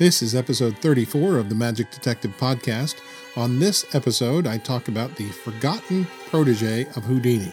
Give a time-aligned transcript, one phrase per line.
[0.00, 3.02] This is episode 34 of the Magic Detective Podcast.
[3.36, 7.52] On this episode, I talk about the forgotten protege of Houdini.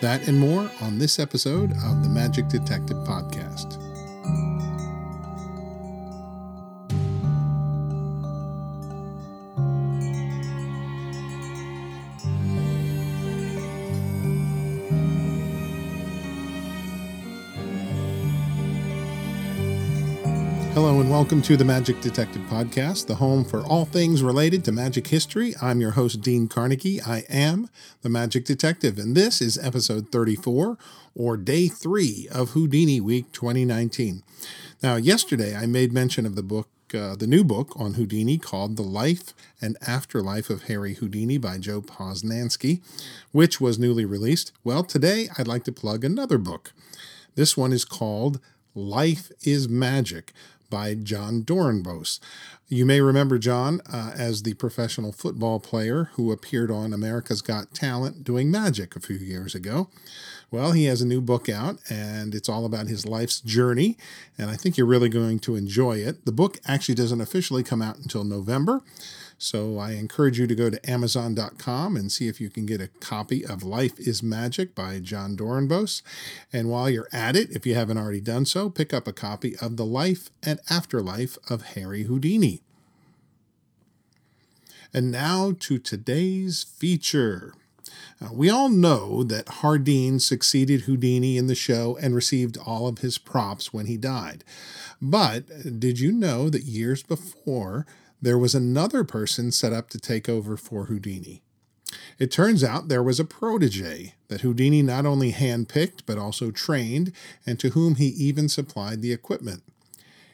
[0.00, 3.83] That and more on this episode of the Magic Detective Podcast.
[20.94, 25.08] And welcome to the Magic Detective Podcast, the home for all things related to magic
[25.08, 25.52] history.
[25.60, 27.02] I'm your host, Dean Carnegie.
[27.02, 27.68] I am
[28.02, 30.78] the Magic Detective, and this is episode 34,
[31.16, 34.22] or day three of Houdini Week 2019.
[34.84, 38.76] Now, yesterday I made mention of the book, uh, the new book on Houdini called
[38.76, 42.82] The Life and Afterlife of Harry Houdini by Joe Posnanski,
[43.32, 44.52] which was newly released.
[44.62, 46.72] Well, today I'd like to plug another book.
[47.34, 48.40] This one is called
[48.76, 50.32] Life is Magic
[50.74, 52.18] by Jon Dorenbos.
[52.66, 57.72] You may remember John uh, as the professional football player who appeared on America's Got
[57.72, 59.88] Talent doing magic a few years ago.
[60.50, 63.96] Well, he has a new book out, and it's all about his life's journey,
[64.36, 66.24] and I think you're really going to enjoy it.
[66.24, 68.82] The book actually doesn't officially come out until November.
[69.38, 72.88] So I encourage you to go to Amazon.com and see if you can get a
[73.00, 76.02] copy of Life is Magic by Jon Dorenbos.
[76.52, 79.56] And while you're at it, if you haven't already done so, pick up a copy
[79.58, 82.62] of The Life and Afterlife of Harry Houdini.
[84.92, 87.54] And now to today's feature.
[88.22, 92.98] Uh, we all know that Hardeen succeeded Houdini in the show and received all of
[92.98, 94.44] his props when he died.
[95.02, 97.86] But did you know that years before,
[98.24, 101.42] there was another person set up to take over for Houdini.
[102.18, 107.12] It turns out there was a protege that Houdini not only handpicked but also trained,
[107.46, 109.62] and to whom he even supplied the equipment.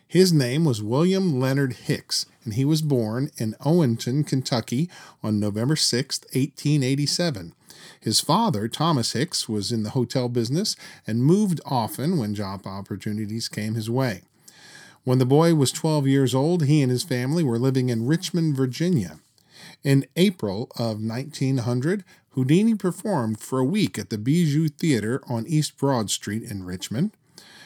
[0.06, 4.88] His name was William Leonard Hicks, and he was born in Owenton, Kentucky
[5.22, 7.54] on November 6, 1887.
[8.00, 10.76] His father, Thomas Hicks, was in the hotel business
[11.08, 14.22] and moved often when job opportunities came his way.
[15.04, 18.56] When the boy was 12 years old, he and his family were living in Richmond,
[18.56, 19.18] Virginia.
[19.82, 25.78] In April of 1900, Houdini performed for a week at the Bijou Theater on East
[25.78, 27.12] Broad Street in Richmond.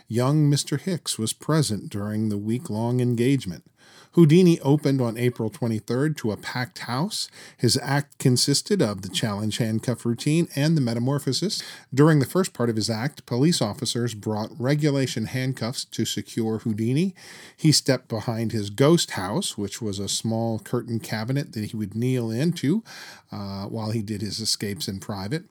[0.06, 0.81] Young Mr.
[0.81, 3.65] Hicks was present during the week long engagement.
[4.14, 7.28] Houdini opened on April 23rd to a packed house.
[7.56, 11.60] His act consisted of the challenge handcuff routine and the metamorphosis.
[11.92, 17.12] During the first part of his act, police officers brought regulation handcuffs to secure Houdini.
[17.56, 21.97] He stepped behind his ghost house, which was a small curtain cabinet that he would
[21.97, 22.84] kneel into
[23.32, 25.42] uh, while he did his escapes in private.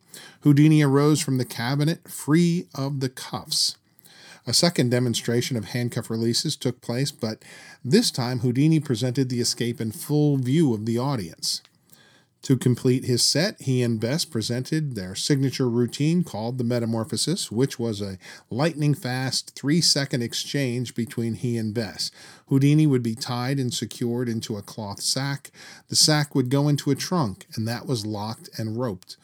[0.41, 3.75] Houdini arose from the cabinet free of the cuffs.
[4.46, 7.44] A second demonstration of handcuff releases took place, but
[7.84, 11.62] this time Houdini presented the escape in full view of the audience.
[12.42, 17.80] To complete his set, he and Bess presented their signature routine called the Metamorphosis, which
[17.80, 18.18] was a
[18.50, 22.12] lightning fast three second exchange between he and Bess.
[22.48, 25.52] Houdini would be tied and secured into a cloth sack.
[25.88, 29.16] The sack would go into a trunk, and that was locked and roped.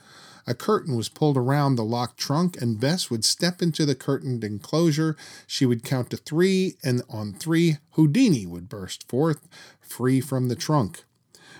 [0.50, 4.44] A curtain was pulled around the locked trunk, and Bess would step into the curtained
[4.44, 5.16] enclosure.
[5.46, 9.48] She would count to three, and on three, Houdini would burst forth,
[9.80, 11.04] free from the trunk.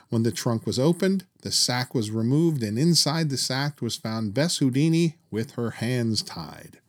[0.10, 4.34] When the trunk was opened, the sack was removed, and inside the sack was found
[4.34, 6.80] Bess Houdini with her hands tied.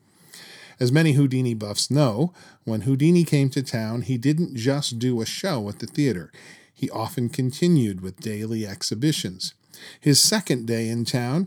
[0.80, 2.32] As many Houdini buffs know,
[2.64, 6.32] when Houdini came to town, he didn't just do a show at the theater.
[6.72, 9.52] He often continued with daily exhibitions.
[10.00, 11.46] His second day in town,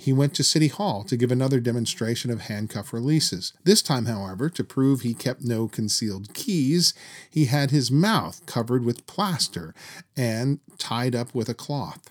[0.00, 3.52] he went to City Hall to give another demonstration of handcuff releases.
[3.64, 6.94] This time, however, to prove he kept no concealed keys,
[7.30, 9.74] he had his mouth covered with plaster
[10.16, 12.10] and tied up with a cloth.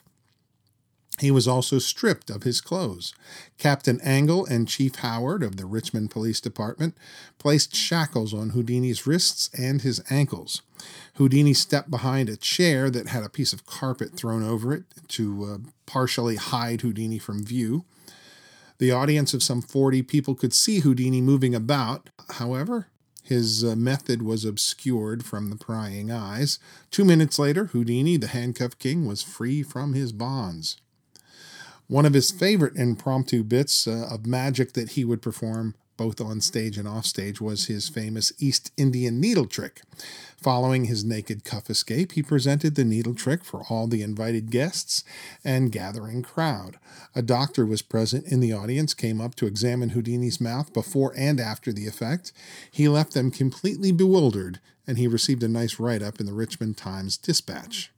[1.19, 3.13] He was also stripped of his clothes.
[3.57, 6.95] Captain Angle and Chief Howard of the Richmond Police Department
[7.37, 10.61] placed shackles on Houdini's wrists and his ankles.
[11.15, 15.43] Houdini stepped behind a chair that had a piece of carpet thrown over it to
[15.43, 17.83] uh, partially hide Houdini from view.
[18.77, 22.09] The audience of some 40 people could see Houdini moving about.
[22.29, 22.87] However,
[23.23, 26.59] his uh, method was obscured from the prying eyes.
[26.89, 30.77] Two minutes later, Houdini, the handcuff king, was free from his bonds.
[31.89, 36.39] One of his favorite impromptu bits uh, of magic that he would perform both on
[36.39, 39.81] stage and off stage, was his famous East Indian needle trick.
[40.41, 45.03] Following his naked cuff escape, he presented the needle trick for all the invited guests
[45.43, 46.79] and gathering crowd.
[47.13, 51.37] A doctor was present in the audience, came up to examine Houdini's mouth before and
[51.37, 52.31] after the effect.
[52.71, 56.77] He left them completely bewildered, and he received a nice write up in the Richmond
[56.77, 57.91] Times Dispatch.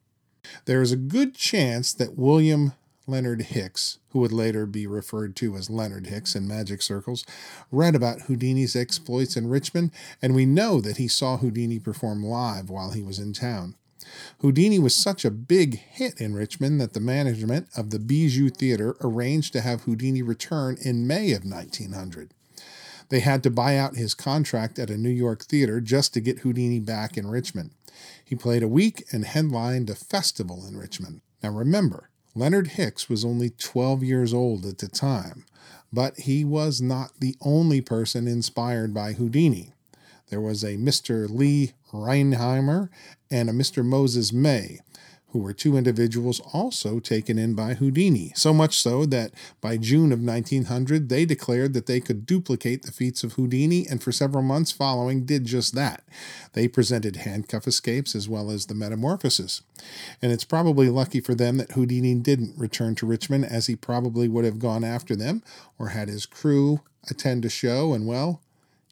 [0.66, 2.74] There is a good chance that William
[3.12, 7.26] Leonard Hicks, who would later be referred to as Leonard Hicks in magic circles,
[7.70, 9.92] read about Houdini's exploits in Richmond,
[10.22, 13.76] and we know that he saw Houdini perform live while he was in town.
[14.40, 18.96] Houdini was such a big hit in Richmond that the management of the Bijou Theater
[19.02, 22.34] arranged to have Houdini return in May of 1900.
[23.10, 26.40] They had to buy out his contract at a New York theater just to get
[26.40, 27.72] Houdini back in Richmond.
[28.24, 31.20] He played a week and headlined a festival in Richmond.
[31.44, 35.46] Now remember, Leonard Hicks was only 12 years old at the time,
[35.92, 39.74] but he was not the only person inspired by Houdini.
[40.30, 41.30] There was a Mr.
[41.30, 42.90] Lee Reinheimer
[43.30, 43.84] and a Mr.
[43.84, 44.80] Moses May,
[45.32, 49.32] who were two individuals also taken in by Houdini, so much so that
[49.62, 54.04] by June of 1900 they declared that they could duplicate the feats of Houdini, and
[54.04, 56.04] for several months following did just that.
[56.54, 59.62] They presented handcuff escapes as well as the metamorphosis.
[60.22, 64.28] And it's probably lucky for them that Houdini didn't return to Richmond, as he probably
[64.28, 65.44] would have gone after them
[65.80, 68.42] or had his crew attend a show and, well,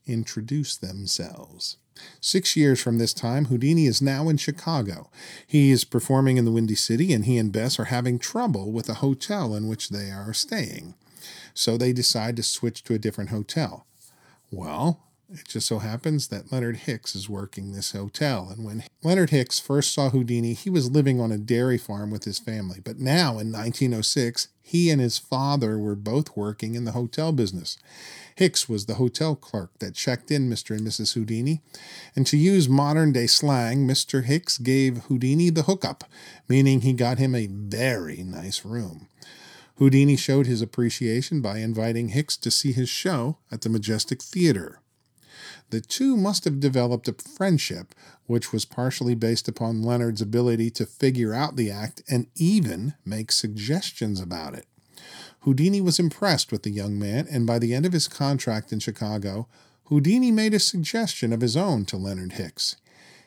[0.08, 1.78] introduce themselves.
[2.22, 5.10] Six years from this time, Houdini is now in Chicago.
[5.46, 8.88] He is performing in the Windy City, and he and Bess are having trouble with
[8.88, 10.96] the hotel in which they are staying.
[11.54, 13.86] So they decide to switch to a different hotel.
[14.52, 15.00] Well,
[15.32, 18.50] it just so happens that Leonard Hicks is working this hotel.
[18.52, 22.24] And when Leonard Hicks first saw Houdini, he was living on a dairy farm with
[22.24, 22.80] his family.
[22.84, 27.78] But now, in 1906, he and his father were both working in the hotel business.
[28.40, 30.74] Hicks was the hotel clerk that checked in Mr.
[30.74, 31.14] and Mrs.
[31.14, 31.62] Houdini,
[32.16, 34.24] and to use modern day slang, Mr.
[34.24, 36.06] Hicks gave Houdini the hookup,
[36.48, 39.10] meaning he got him a very nice room.
[39.76, 44.80] Houdini showed his appreciation by inviting Hicks to see his show at the Majestic Theater.
[45.72, 47.94] The two must have developed a friendship,
[48.26, 53.34] which was partially based upon Leonard's ability to figure out the act and even make
[53.34, 54.66] suggestions about it.
[55.42, 58.80] Houdini was impressed with the young man, and by the end of his contract in
[58.80, 59.48] Chicago,
[59.86, 62.76] Houdini made a suggestion of his own to Leonard Hicks.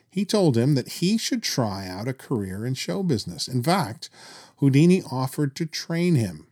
[0.09, 3.47] He told him that he should try out a career in show business.
[3.47, 4.11] In fact,
[4.57, 6.47] Houdini offered to train him.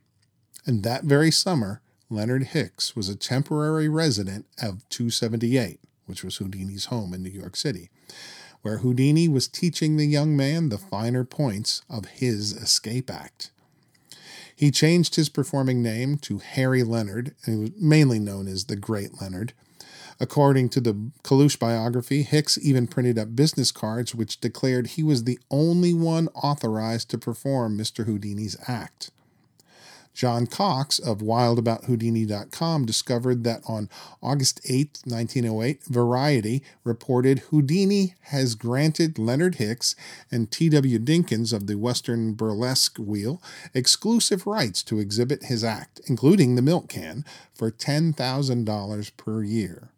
[0.66, 1.80] And that very summer,
[2.10, 7.56] Leonard Hicks was a temporary resident of 278, which was Houdini's home in New York
[7.56, 7.88] City,
[8.62, 13.52] where Houdini was teaching the young man the finer points of his escape act.
[14.62, 18.76] He changed his performing name to Harry Leonard, and he was mainly known as the
[18.76, 19.54] Great Leonard.
[20.20, 25.24] According to the Kalush biography, Hicks even printed up business cards which declared he was
[25.24, 28.06] the only one authorized to perform Mr.
[28.06, 29.10] Houdini's act.
[30.14, 33.88] John Cox of WildAboutHoudini.com discovered that on
[34.22, 39.96] August 8, 1908, Variety reported Houdini has granted Leonard Hicks
[40.30, 40.98] and T.W.
[40.98, 43.42] Dinkins of the Western Burlesque Wheel
[43.74, 47.24] exclusive rights to exhibit his act, including the milk can,
[47.54, 49.90] for $10,000 per year.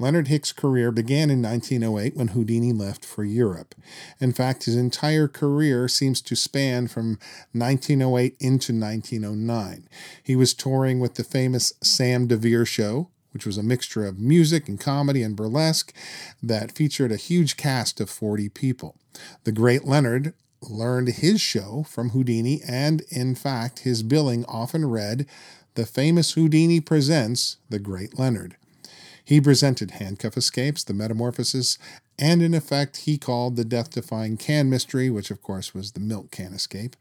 [0.00, 3.74] Leonard Hicks' career began in 1908 when Houdini left for Europe.
[4.20, 7.18] In fact, his entire career seems to span from
[7.52, 9.88] 1908 into 1909.
[10.22, 14.68] He was touring with the famous Sam DeVere Show, which was a mixture of music
[14.68, 15.92] and comedy and burlesque
[16.40, 18.96] that featured a huge cast of 40 people.
[19.42, 25.26] The great Leonard learned his show from Houdini, and in fact, his billing often read,
[25.74, 28.56] The famous Houdini presents The Great Leonard.
[29.28, 31.76] He presented handcuff escapes, the metamorphosis,
[32.18, 36.00] and in effect, he called the death defying can mystery, which of course was the
[36.00, 36.96] milk can escape.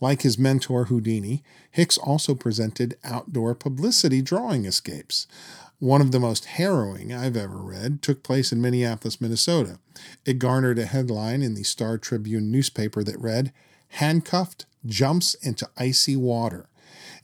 [0.00, 5.26] Like his mentor Houdini, Hicks also presented outdoor publicity drawing escapes.
[5.80, 9.80] One of the most harrowing I've ever read took place in Minneapolis, Minnesota.
[10.24, 13.52] It garnered a headline in the Star Tribune newspaper that read,
[13.88, 16.68] Handcuffed jumps into icy water.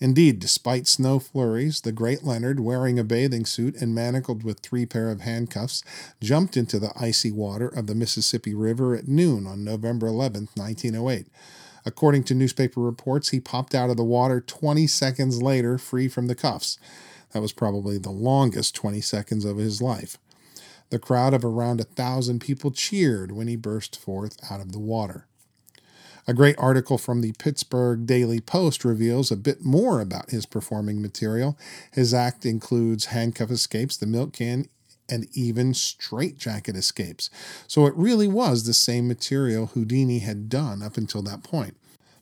[0.00, 4.86] Indeed, despite snow flurries, the great Leonard, wearing a bathing suit and manacled with three
[4.86, 5.84] pair of handcuffs,
[6.22, 11.26] jumped into the icy water of the Mississippi River at noon on November 11, 1908.
[11.84, 16.28] According to newspaper reports, he popped out of the water 20 seconds later, free from
[16.28, 16.78] the cuffs.
[17.32, 20.16] That was probably the longest 20 seconds of his life.
[20.88, 24.80] The crowd of around a thousand people cheered when he burst forth out of the
[24.80, 25.26] water.
[26.30, 31.02] A great article from the Pittsburgh Daily Post reveals a bit more about his performing
[31.02, 31.58] material.
[31.90, 34.68] His act includes handcuff escapes, the milk can,
[35.08, 37.30] and even straitjacket escapes.
[37.66, 41.76] So it really was the same material Houdini had done up until that point.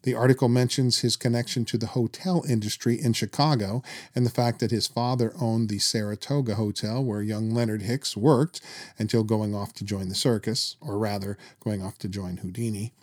[0.05, 3.83] The article mentions his connection to the hotel industry in Chicago
[4.15, 8.62] and the fact that his father owned the Saratoga Hotel where young Leonard Hicks worked
[8.99, 12.95] until going off to join the circus, or rather, going off to join Houdini.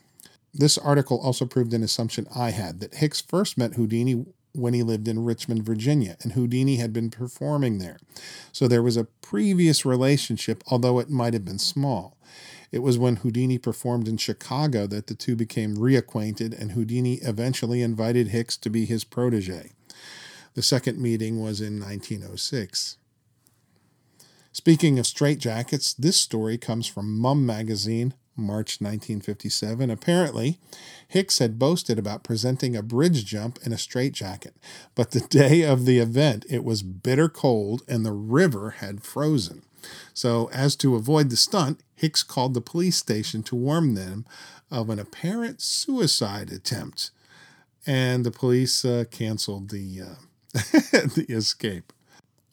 [0.57, 4.83] This article also proved an assumption I had that Hicks first met Houdini when he
[4.83, 7.99] lived in Richmond, Virginia, and Houdini had been performing there.
[8.53, 12.17] So there was a previous relationship, although it might have been small.
[12.71, 17.81] It was when Houdini performed in Chicago that the two became reacquainted, and Houdini eventually
[17.81, 19.71] invited Hicks to be his protege.
[20.53, 22.95] The second meeting was in 1906.
[24.53, 29.89] Speaking of straitjackets, this story comes from Mum magazine, March 1957.
[29.89, 30.59] Apparently,
[31.07, 34.55] Hicks had boasted about presenting a bridge jump in a straitjacket,
[34.93, 39.63] but the day of the event it was bitter cold and the river had frozen.
[40.13, 44.25] So, as to avoid the stunt, Hicks called the police station to warn them
[44.71, 47.11] of an apparent suicide attempt,
[47.85, 50.15] and the police uh, canceled the uh,
[50.53, 51.93] the escape.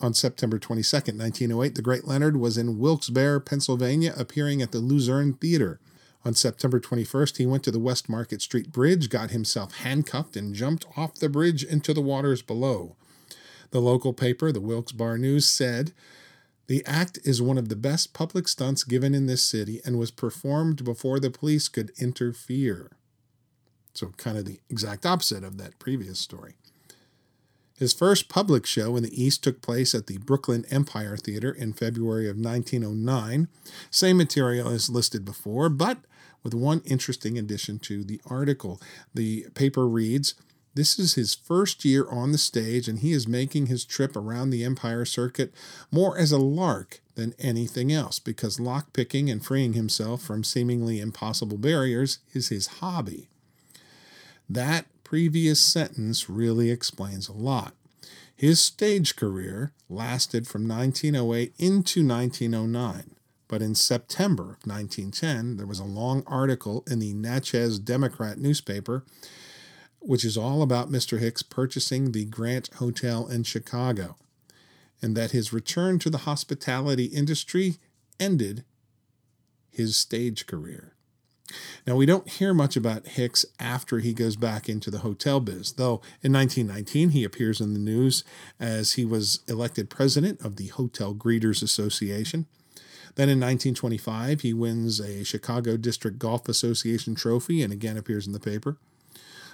[0.03, 5.35] On September 22, 1908, the great Leonard was in Wilkes-Barre, Pennsylvania, appearing at the Luzerne
[5.35, 5.79] Theater.
[6.25, 10.57] On September 21st, he went to the West Market Street Bridge, got himself handcuffed, and
[10.57, 12.97] jumped off the bridge into the waters below.
[13.71, 15.93] The local paper, the Wilkes-Barre News, said
[16.67, 20.11] the act is one of the best public stunts given in this city and was
[20.11, 22.91] performed before the police could interfere.
[23.95, 26.55] So, kind of the exact opposite of that previous story.
[27.83, 31.73] His first public show in the East took place at the Brooklyn Empire Theater in
[31.73, 33.49] February of 1909.
[33.91, 35.99] Same material as listed before, but
[36.45, 38.81] with one interesting addition to the article.
[39.13, 40.37] The paper reads
[40.77, 44.51] this is his first year on the stage, and he is making his trip around
[44.51, 45.53] the Empire Circuit
[45.91, 51.59] more as a lark than anything else, because lockpicking and freeing himself from seemingly impossible
[51.59, 53.29] barriers is his hobby.
[54.49, 57.75] That previous sentence really explains a lot.
[58.35, 63.15] His stage career lasted from 1908 into 1909.
[63.47, 69.05] But in September of 1910, there was a long article in the Natchez Democrat newspaper
[69.99, 71.19] which is all about Mr.
[71.19, 74.17] Hicks purchasing the Grant Hotel in Chicago,
[75.03, 77.77] and that his return to the hospitality industry
[78.19, 78.65] ended
[79.71, 80.92] his stage career.
[81.87, 85.73] Now, we don't hear much about Hicks after he goes back into the hotel biz,
[85.73, 88.25] though in 1919 he appears in the news
[88.59, 92.47] as he was elected president of the Hotel Greeters Association.
[93.15, 98.33] Then in 1925, he wins a Chicago District Golf Association trophy and again appears in
[98.33, 98.79] the paper.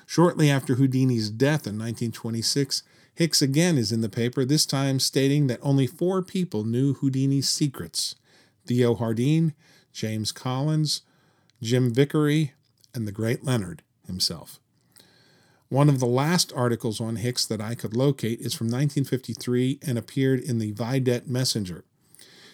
[0.06, 2.82] Shortly after Houdini's death in 1926,
[3.14, 7.48] Hicks again is in the paper, this time stating that only four people knew Houdini's
[7.48, 8.14] secrets
[8.64, 9.54] Theo Hardeen,
[9.92, 11.02] James Collins,
[11.60, 12.52] Jim Vickery,
[12.94, 14.60] and the great Leonard himself.
[15.68, 19.98] One of the last articles on Hicks that I could locate is from 1953 and
[19.98, 21.84] appeared in the Vidette Messenger.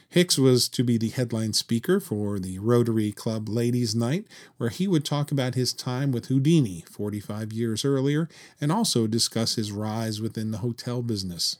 [0.08, 4.26] Hicks was to be the headline speaker for the Rotary Club Ladies' Night,
[4.58, 8.28] where he would talk about his time with Houdini 45 years earlier
[8.61, 11.58] and also discuss his rise within the hotel business.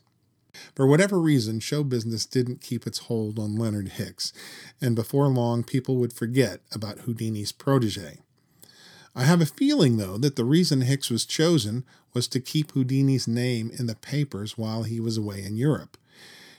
[0.75, 4.33] For whatever reason, show business didn't keep its hold on Leonard Hicks,
[4.81, 8.19] and before long people would forget about Houdini's protege.
[9.15, 13.29] I have a feeling, though, that the reason Hicks was chosen was to keep Houdini's
[13.29, 15.97] name in the papers while he was away in Europe.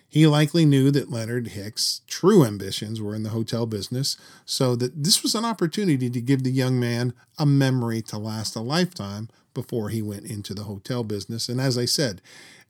[0.07, 5.03] He likely knew that Leonard Hicks' true ambitions were in the hotel business, so that
[5.03, 9.27] this was an opportunity to give the young man a memory to last a lifetime
[9.53, 11.49] before he went into the hotel business.
[11.49, 12.21] And as I said,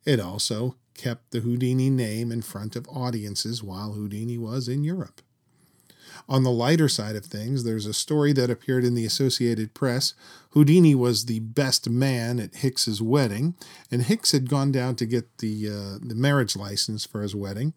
[0.05, 5.21] it also kept the Houdini name in front of audiences while Houdini was in Europe.
[6.27, 10.13] On the lighter side of things, there's a story that appeared in the Associated Press.
[10.51, 13.55] Houdini was the best man at Hicks's wedding,
[13.91, 17.73] and Hicks had gone down to get the uh, the marriage license for his wedding.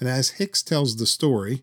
[0.00, 1.62] And as Hicks tells the story,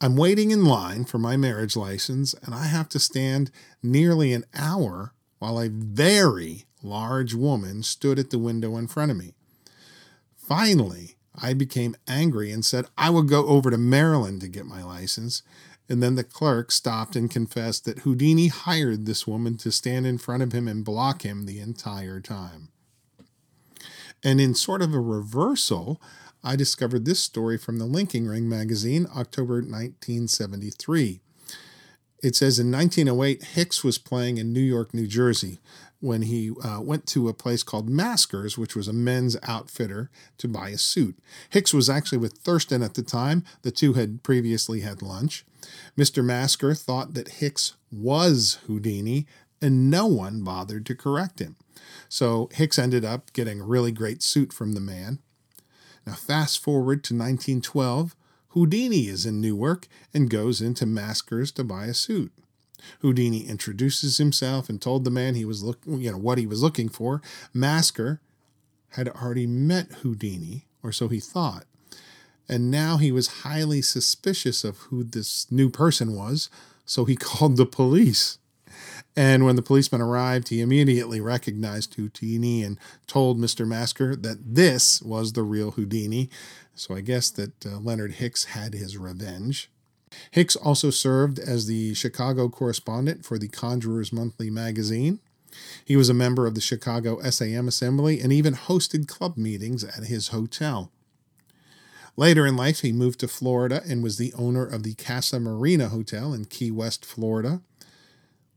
[0.00, 3.50] I'm waiting in line for my marriage license, and I have to stand
[3.82, 9.16] nearly an hour while a very large woman stood at the window in front of
[9.16, 9.34] me.
[10.48, 14.82] Finally, I became angry and said I would go over to Maryland to get my
[14.82, 15.42] license.
[15.90, 20.16] And then the clerk stopped and confessed that Houdini hired this woman to stand in
[20.16, 22.68] front of him and block him the entire time.
[24.24, 26.00] And in sort of a reversal,
[26.42, 31.20] I discovered this story from the Linking Ring magazine, October 1973.
[32.22, 35.60] It says in 1908, Hicks was playing in Newark, New Jersey,
[36.00, 40.48] when he uh, went to a place called Maskers, which was a men's outfitter, to
[40.48, 41.18] buy a suit.
[41.50, 43.44] Hicks was actually with Thurston at the time.
[43.62, 45.44] The two had previously had lunch.
[45.96, 46.24] Mr.
[46.24, 49.26] Masker thought that Hicks was Houdini,
[49.60, 51.56] and no one bothered to correct him.
[52.08, 55.18] So Hicks ended up getting a really great suit from the man.
[56.06, 58.14] Now, fast forward to 1912,
[58.50, 62.32] Houdini is in Newark and goes into Maskers to buy a suit.
[63.00, 66.88] Houdini introduces himself and told the man he was you know, what he was looking
[66.88, 67.20] for.
[67.52, 68.20] Masker
[68.90, 71.64] had already met Houdini, or so he thought,
[72.48, 76.48] and now he was highly suspicious of who this new person was,
[76.84, 78.38] so he called the police.
[79.16, 83.66] And when the policeman arrived, he immediately recognized Houdini and told Mr.
[83.66, 86.30] Masker that this was the real Houdini.
[86.74, 89.70] So I guess that uh, Leonard Hicks had his revenge.
[90.30, 95.20] Hicks also served as the Chicago correspondent for the Conjurer's Monthly magazine.
[95.84, 100.04] He was a member of the Chicago SAM Assembly and even hosted club meetings at
[100.04, 100.92] his hotel.
[102.16, 105.88] Later in life, he moved to Florida and was the owner of the Casa Marina
[105.88, 107.62] Hotel in Key West, Florida.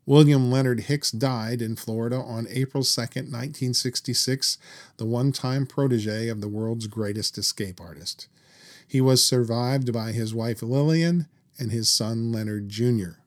[0.07, 4.57] William Leonard Hicks died in Florida on April 2, 1966,
[4.97, 8.27] the one time protege of the world's greatest escape artist.
[8.87, 11.27] He was survived by his wife Lillian
[11.61, 13.19] and his son Leonard Jr.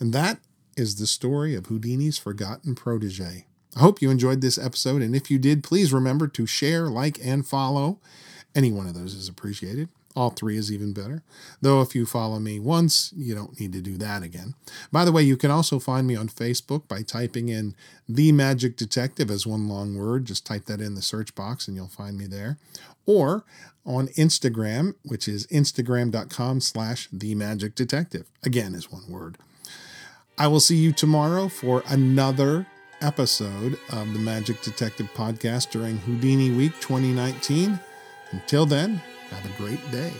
[0.00, 0.38] And that
[0.76, 3.46] is the story of Houdini's forgotten protege.
[3.76, 7.18] I hope you enjoyed this episode, and if you did, please remember to share, like,
[7.22, 8.00] and follow.
[8.54, 9.90] Any one of those is appreciated.
[10.16, 11.22] All three is even better.
[11.60, 14.54] Though if you follow me once, you don't need to do that again.
[14.90, 17.76] By the way, you can also find me on Facebook by typing in
[18.08, 20.24] The Magic Detective as one long word.
[20.24, 22.58] Just type that in the search box and you'll find me there.
[23.06, 23.44] Or
[23.88, 28.30] on Instagram, which is instagram.com slash The Magic Detective.
[28.44, 29.38] Again, is one word.
[30.36, 32.66] I will see you tomorrow for another
[33.00, 37.80] episode of the Magic Detective podcast during Houdini Week 2019.
[38.30, 40.12] Until then, have a great day.